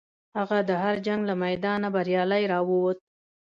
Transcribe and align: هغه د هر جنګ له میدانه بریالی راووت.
هغه 0.37 0.59
د 0.69 0.71
هر 0.83 0.95
جنګ 1.05 1.21
له 1.29 1.33
میدانه 1.43 1.87
بریالی 1.95 2.43
راووت. 2.51 2.99